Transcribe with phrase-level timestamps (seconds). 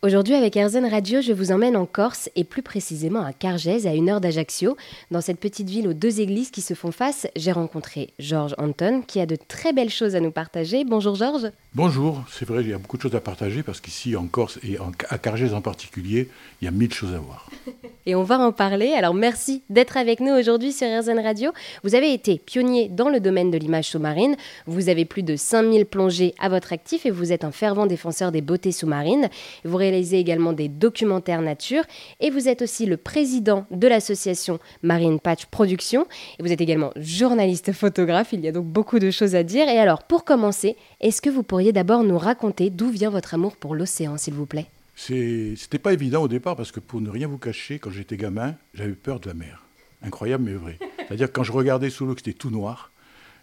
[0.00, 3.94] Aujourd'hui, avec Erzen Radio, je vous emmène en Corse et plus précisément à Cargèse, à
[3.94, 4.76] une heure d'Ajaccio.
[5.10, 9.02] Dans cette petite ville aux deux églises qui se font face, j'ai rencontré Georges Anton
[9.04, 10.84] qui a de très belles choses à nous partager.
[10.84, 11.50] Bonjour Georges.
[11.78, 14.58] Bonjour, c'est vrai, il y a beaucoup de choses à partager parce qu'ici en Corse
[14.64, 14.78] et
[15.10, 16.28] à Cargèse en particulier,
[16.60, 17.48] il y a mille choses à voir.
[18.06, 18.94] et on va en parler.
[18.94, 21.52] Alors merci d'être avec nous aujourd'hui sur RZN Radio.
[21.84, 24.34] Vous avez été pionnier dans le domaine de l'image sous-marine.
[24.66, 28.32] Vous avez plus de 5000 plongées à votre actif et vous êtes un fervent défenseur
[28.32, 29.28] des beautés sous-marines.
[29.64, 31.84] Vous réalisez également des documentaires nature
[32.18, 36.08] et vous êtes aussi le président de l'association Marine Patch Production.
[36.40, 38.30] Et vous êtes également journaliste photographe.
[38.32, 39.68] Il y a donc beaucoup de choses à dire.
[39.68, 43.56] Et alors, pour commencer, est-ce que vous pourriez d'abord nous raconter d'où vient votre amour
[43.56, 47.28] pour l'océan, s'il vous plaît C'était pas évident au départ parce que pour ne rien
[47.28, 49.64] vous cacher, quand j'étais gamin, j'avais peur de la mer.
[50.02, 50.78] Incroyable mais vrai.
[50.98, 52.92] C'est-à-dire quand je regardais sous l'eau que c'était tout noir,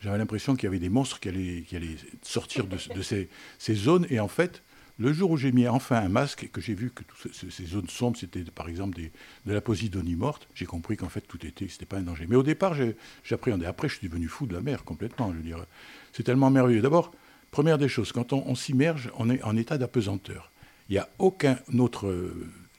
[0.00, 3.28] j'avais l'impression qu'il y avait des monstres qui allaient, qui allaient sortir de, ces,
[3.74, 4.06] zones.
[4.08, 4.62] Et en fait,
[4.98, 7.88] le jour où j'ai mis enfin un masque et que j'ai vu que ces zones
[7.88, 11.86] sombres, c'était par exemple de la posidonie morte, j'ai compris qu'en fait tout était, c'était
[11.86, 12.26] pas un danger.
[12.28, 12.74] Mais au départ,
[13.24, 13.66] j'appréhendais.
[13.66, 15.32] Après, je suis devenu fou de la mer complètement.
[15.32, 15.64] Je veux dire,
[16.12, 16.80] c'est tellement merveilleux.
[16.80, 17.12] D'abord,
[17.50, 20.52] Première des choses, quand on, s'immerge, on est en état d'apesanteur.
[20.88, 22.06] Il n'y a autre,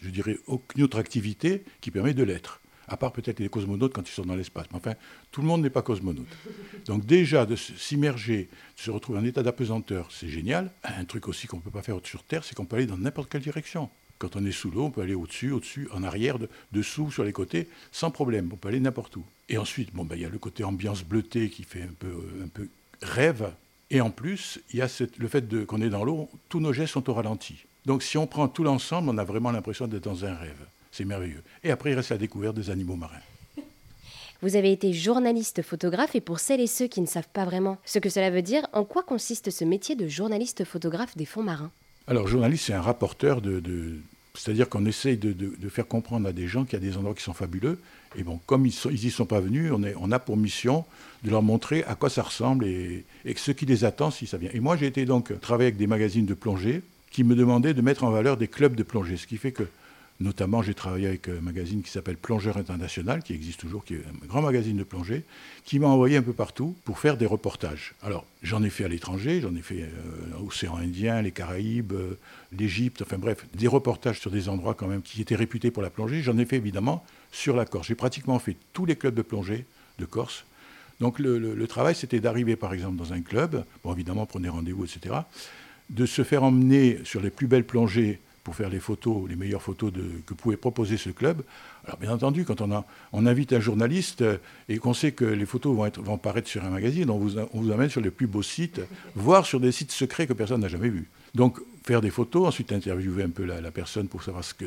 [0.01, 4.07] je dirais, aucune autre activité qui permet de l'être, à part peut-être les cosmonautes quand
[4.07, 4.67] ils sont dans l'espace.
[4.71, 4.93] Mais enfin,
[5.31, 6.27] tout le monde n'est pas cosmonaute.
[6.85, 10.71] Donc déjà, de s'immerger, de se retrouver en état d'apesanteur, c'est génial.
[10.83, 12.97] Un truc aussi qu'on ne peut pas faire sur Terre, c'est qu'on peut aller dans
[12.97, 13.89] n'importe quelle direction.
[14.19, 16.37] Quand on est sous l'eau, on peut aller au-dessus, au-dessus, en arrière,
[16.71, 18.49] dessous, sur les côtés, sans problème.
[18.53, 19.25] On peut aller n'importe où.
[19.49, 22.13] Et ensuite, bon, ben, il y a le côté ambiance bleutée qui fait un peu,
[22.43, 22.69] un peu
[23.01, 23.51] rêve.
[23.91, 26.93] Et en plus, il y a le fait qu'on est dans l'eau, tous nos gestes
[26.93, 27.65] sont au ralenti.
[27.85, 30.65] Donc si on prend tout l'ensemble, on a vraiment l'impression d'être dans un rêve.
[30.91, 31.43] C'est merveilleux.
[31.63, 33.19] Et après, il reste la découverte des animaux marins.
[34.41, 37.77] Vous avez été journaliste photographe et pour celles et ceux qui ne savent pas vraiment
[37.85, 41.43] ce que cela veut dire, en quoi consiste ce métier de journaliste photographe des fonds
[41.43, 41.71] marins?
[42.07, 43.99] Alors journaliste, c'est un rapporteur de,
[44.33, 47.23] c'est-à-dire qu'on essaye de, faire comprendre à des gens qu'il y a des endroits qui
[47.23, 47.79] sont fabuleux.
[48.15, 50.85] Et bon, comme ils n'y sont pas venus, on, a pour mission
[51.23, 53.05] de leur montrer à quoi ça ressemble et,
[53.35, 54.49] ce qui les attend si ça vient.
[54.53, 56.81] Et moi, j'ai été donc travailler avec des magazines de plongée
[57.11, 59.17] qui me demandaient de mettre en valeur des clubs de plongée.
[59.17, 59.63] Ce qui fait que
[60.21, 64.03] Notamment, j'ai travaillé avec un magazine qui s'appelle Plongeur International, qui existe toujours, qui est
[64.23, 65.23] un grand magazine de plongée,
[65.65, 67.95] qui m'a envoyé un peu partout pour faire des reportages.
[68.03, 69.89] Alors, j'en ai fait à l'étranger, j'en ai fait euh,
[70.39, 72.19] l'océan Indien, les Caraïbes, euh,
[72.55, 75.89] l'Égypte, enfin bref, des reportages sur des endroits quand même qui étaient réputés pour la
[75.89, 76.21] plongée.
[76.21, 77.87] J'en ai fait évidemment sur la Corse.
[77.87, 79.65] J'ai pratiquement fait tous les clubs de plongée
[79.97, 80.45] de Corse.
[80.99, 84.85] Donc le, le travail, c'était d'arriver par exemple dans un club, bon évidemment prenez rendez-vous,
[84.85, 85.15] etc.,
[85.89, 89.61] de se faire emmener sur les plus belles plongées pour faire les photos, les meilleures
[89.61, 89.91] photos
[90.25, 91.43] que pouvait proposer ce club.
[91.85, 94.37] Alors bien entendu, quand on, invite un journaliste euh,
[94.69, 97.61] et qu'on sait que les photos vont, être, paraître sur un magazine, on vous, on
[97.61, 98.81] vous amène sur les plus beaux sites,
[99.15, 101.09] voire sur des sites secrets que personne n'a jamais vus.
[101.35, 104.65] Donc faire des photos, ensuite interviewer un peu la, personne pour savoir ce que,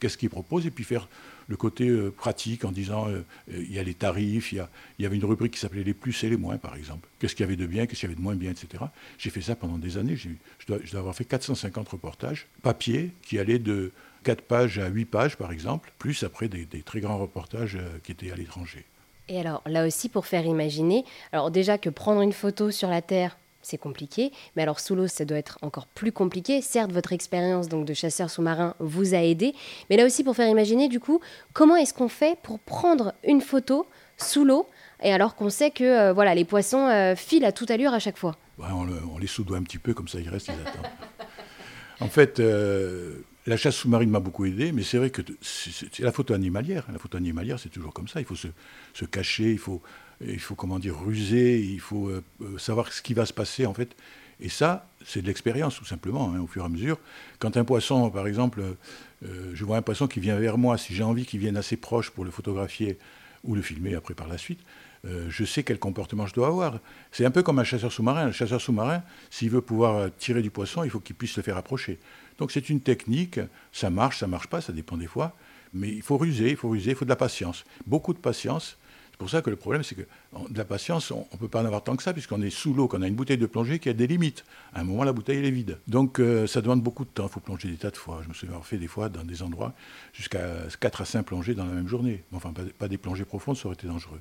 [0.00, 1.08] qu'est-ce qu'il propose, et puis faire
[1.48, 4.64] le côté euh, pratique en disant euh, il y a les tarifs, il
[4.98, 7.08] y, y, avait une rubrique qui s'appelait les plus et les moins, par exemple.
[7.18, 8.84] Qu'est-ce qu'il y avait de bien, qu'est-ce qu'il y avait de moins bien, etc.
[9.18, 10.16] J'ai fait ça pendant des années.
[10.16, 10.28] Je
[10.66, 13.92] dois, je dois avoir fait 450 reportages, papier, qui allaient de
[14.24, 17.98] 4 pages à 8 pages, par exemple, plus après des, des très grands reportages euh,
[18.04, 18.84] qui étaient à l'étranger.
[19.28, 23.02] Et alors, là aussi, pour faire imaginer, alors déjà que prendre une photo sur la
[23.02, 24.32] Terre, c'est compliqué.
[24.56, 26.60] Mais alors sous l'eau, ça doit être encore plus compliqué.
[26.60, 29.54] Certes, votre expérience donc de chasseur sous-marin vous a aidé,
[29.88, 31.20] mais là aussi pour faire imaginer du coup,
[31.52, 33.86] comment est-ce qu'on fait pour prendre une photo
[34.18, 34.66] sous l'eau
[35.02, 37.98] et alors qu'on sait que euh, voilà les poissons euh, filent à toute allure à
[37.98, 38.36] chaque fois?
[38.58, 40.90] on, les soudoie un petit peu comme ça, ils restent, ils attendent.
[42.00, 42.40] en fait.
[42.40, 46.86] Euh, la chasse sous-marine m'a beaucoup aidé, mais c'est vrai que c'est la photo animalière.
[46.92, 48.20] La photo animalière, c'est toujours comme ça.
[48.20, 49.82] Il faut se cacher, il faut,
[50.26, 53.66] il faut comment dire ruser, il faut euh, euh, savoir ce qui va se passer
[53.66, 53.96] en fait.
[54.40, 56.98] Et ça, c'est de l'expérience tout simplement, hein, au fur et à mesure.
[57.38, 58.60] Quand un poisson, par exemple,
[59.24, 61.76] euh, je vois un poisson qui vient vers moi, si j'ai envie qu'il vienne assez
[61.76, 62.98] proche pour le photographier
[63.44, 64.60] ou le filmer après par la suite,
[65.28, 66.78] je sais quel comportement je dois avoir.
[67.10, 68.26] C'est un peu comme un chasseur sous-marin.
[68.28, 71.56] Un chasseur sous-marin, s'il veut pouvoir tirer du poisson, il faut qu'il puisse le faire
[71.56, 71.98] approcher.
[72.38, 73.40] Donc c'est une technique,
[73.72, 75.34] ça marche, ça marche pas, ça dépend des fois,
[75.74, 78.78] mais il faut ruser, il faut ruser, il faut de la patience, beaucoup de patience,
[79.18, 81.64] pour ça que le problème, c'est que de la patience, on ne peut pas en
[81.64, 83.88] avoir tant que ça, puisqu'on est sous l'eau, qu'on a une bouteille de plongée qui
[83.88, 84.44] a des limites.
[84.74, 85.78] À un moment, la bouteille, est vide.
[85.86, 87.26] Donc, euh, ça demande beaucoup de temps.
[87.26, 88.20] Il faut plonger des tas de fois.
[88.22, 89.74] Je me souviens avoir fait des fois dans des endroits
[90.12, 90.40] jusqu'à
[90.80, 92.22] 4 à 5 plongées dans la même journée.
[92.32, 94.20] Enfin, pas, des plongées profondes, ça aurait été dangereux.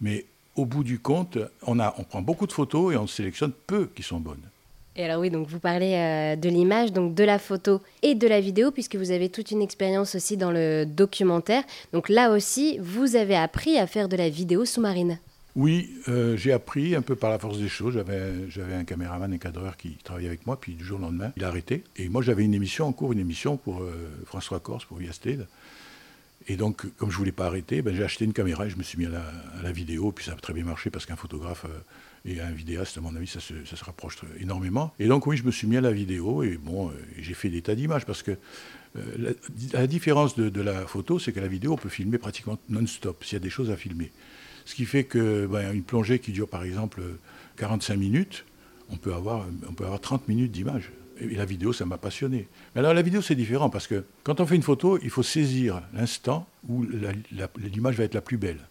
[0.00, 4.02] Mais au bout du compte, on prend beaucoup de photos et on sélectionne peu qui
[4.02, 4.42] sont bonnes.
[4.98, 8.26] Et alors oui, donc vous parlez euh, de l'image, donc de la photo et de
[8.26, 11.62] la vidéo, puisque vous avez toute une expérience aussi dans le documentaire.
[11.92, 15.20] Donc là aussi, vous avez appris à faire de la vidéo sous-marine.
[15.54, 17.94] Oui, euh, j'ai appris un peu par la force des choses.
[17.94, 21.44] J'avais, un caméraman, un cadreur qui travaillait avec moi, puis du jour au lendemain, il
[21.44, 21.84] a arrêté.
[21.96, 23.92] Et moi, j'avais une émission en cours, une émission pour euh,
[24.26, 25.46] François Corse, pour Viasted.
[26.48, 28.82] Et donc, comme je voulais pas arrêter, ben, j'ai acheté une caméra et je me
[28.82, 29.10] suis mis à
[29.62, 30.10] la, vidéo.
[30.10, 31.78] Puis ça a très bien marché parce qu'un photographe euh,
[32.24, 34.92] et un vidéaste, à mon avis, ça se, rapproche énormément.
[34.98, 37.62] Et donc, oui, je me suis mis à la vidéo et bon, j'ai fait des
[37.62, 38.36] tas d'images parce que
[39.72, 43.34] la, différence de, la photo, c'est que la vidéo, on peut filmer pratiquement non-stop s'il
[43.34, 44.10] y a des choses à filmer.
[44.64, 47.02] Ce qui fait que ben, une plongée qui dure par exemple
[47.56, 48.44] 45 minutes,
[48.90, 50.90] on peut avoir, on peut avoir 30 minutes d'image.
[51.20, 52.46] Et la vidéo, ça m'a passionné.
[52.74, 55.24] Mais alors la vidéo, c'est différent parce que quand on fait une photo, il faut
[55.24, 56.84] saisir l'instant où
[57.56, 58.67] l'image va être la plus belle.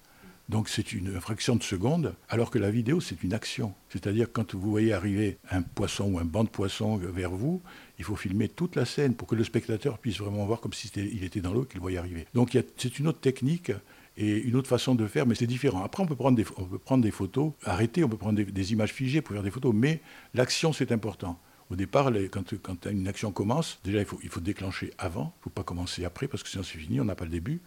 [0.49, 3.73] Donc c'est une fraction de seconde, alors que la vidéo, c'est une action.
[3.89, 7.61] C'est-à-dire quand vous voyez arriver un poisson ou un banc de poissons vers vous,
[7.99, 11.23] il faut filmer toute la scène pour que le spectateur puisse vraiment voir comme s'il
[11.23, 12.27] était dans l'eau qu'il voyait arriver.
[12.33, 13.71] Donc c'est une autre technique
[14.15, 15.83] et une autre façon de faire, mais c'est différent.
[15.83, 18.73] Après, on peut prendre des, on peut prendre des photos, arrêter, on peut prendre des,
[18.73, 20.01] images figées pour faire des photos, mais
[20.33, 21.39] l'action, c'est important.
[21.69, 25.39] Au départ, quand, quand, une action commence, déjà, il faut, il faut déclencher avant, il
[25.39, 27.61] ne faut pas commencer après, parce que sinon c'est fini, on n'a pas le début.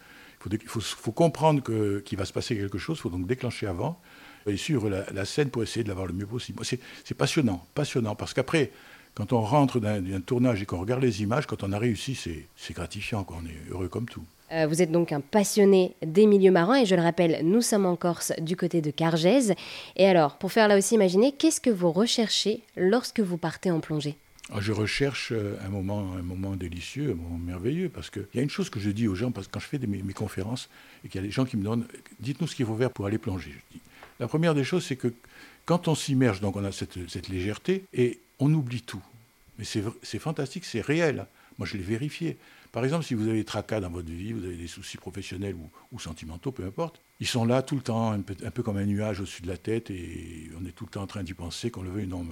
[0.67, 1.63] Faut, faut, comprendre
[2.03, 4.01] qu'il va se passer quelque chose, il faut donc déclencher avant,
[4.47, 6.63] et suivre la, scène pour essayer de l'avoir le mieux possible.
[6.65, 8.71] C'est passionnant, passionnant, parce qu'après,
[9.15, 12.15] quand on rentre d'un tournage et qu'on regarde les images, quand on a réussi,
[12.57, 14.25] c'est gratifiant, on est heureux comme tout.
[14.53, 17.87] Euh, vous êtes donc un passionné des milieux marins et je le rappelle, nous sommes
[17.87, 19.55] en Corse du côté de Cargèse.
[19.97, 23.79] Et alors, pour faire là aussi imaginer, qu'est-ce que vous recherchez lorsque vous partez en
[23.79, 24.17] plongée?
[24.53, 28.39] Ah, je recherche euh, un moment, un moment délicieux, un moment merveilleux, parce qu'il y
[28.41, 30.69] a une chose que je dis aux gens, parce que quand je fais mes, conférences,
[31.05, 31.87] et qu'il y a des gens qui me donnent,
[32.19, 33.55] dites-nous ce qu'il faut faire pour aller plonger.
[34.19, 35.13] la première des choses, c'est que
[35.67, 39.03] quand on s'immerge, donc on a cette, légèreté, et on oublie tout.
[39.59, 41.27] Mais c'est fantastique, c'est réel.
[41.59, 42.37] Moi, je l'ai vérifié.
[42.73, 45.55] Par exemple, si vous avez des tracas dans votre vie, vous avez des soucis professionnels
[45.93, 49.21] ou, sentimentaux, peu importe, ils sont là tout le temps, un peu, comme un nuage
[49.21, 51.83] au-dessus de la tête, et on est tout le temps en train d'y penser, qu'on
[51.83, 52.27] le veuille non,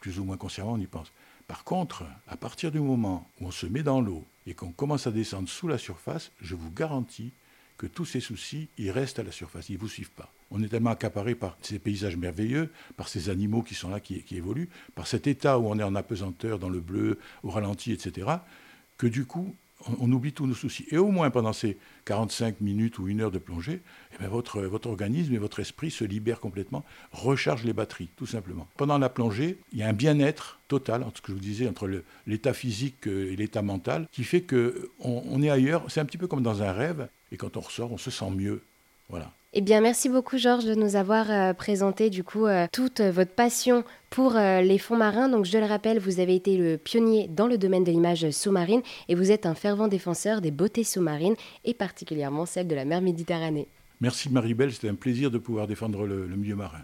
[0.00, 1.12] plus ou moins consciemment, on y pense.
[1.50, 5.08] Par contre, à partir du moment où on se met dans l'eau et qu'on commence
[5.08, 7.32] à descendre sous la surface, je vous garantis
[7.76, 10.32] que tous ces soucis, ils restent à la surface, ils ne vous suivent pas.
[10.52, 14.22] On est tellement accaparé par ces paysages merveilleux, par ces animaux qui sont là, qui,
[14.22, 17.90] qui, évoluent, par cet état où on est en apesanteur, dans le bleu, au ralenti,
[17.90, 18.28] etc.,
[18.96, 19.52] que du coup,
[20.00, 20.86] on, oublie tous nos soucis.
[20.90, 23.80] Et au moins pendant ces 45 minutes ou une heure de plongée,
[24.22, 28.68] eh votre, votre organisme et votre esprit se libèrent complètement, rechargent les batteries, tout simplement.
[28.76, 31.68] Pendant la plongée, il y a un bien-être total, entre ce que je vous disais,
[31.68, 34.72] entre l'état physique et l'état mental, qui fait qu'on
[35.04, 35.84] on est ailleurs.
[35.88, 38.30] C'est un petit peu comme dans un rêve, et quand on ressort, on se sent
[38.30, 38.62] mieux.
[39.08, 39.32] Voilà.
[39.52, 43.32] Eh bien, merci beaucoup, Georges, de nous avoir euh, présenté du coup euh, toute votre
[43.32, 45.28] passion pour euh, les fonds marins.
[45.28, 48.82] Donc, je le rappelle, vous avez été le pionnier dans le domaine de l'image sous-marine
[49.08, 53.00] et vous êtes un fervent défenseur des beautés sous-marines et particulièrement celle de la mer
[53.00, 53.66] Méditerranée.
[54.00, 56.82] Merci Marie-Belle, c'était un plaisir de pouvoir défendre le milieu marin.